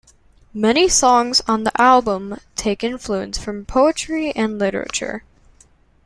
[0.55, 5.21] Many songs on the album take influence from poetry and literature.